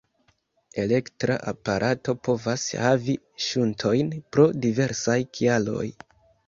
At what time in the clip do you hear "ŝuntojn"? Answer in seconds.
3.49-4.13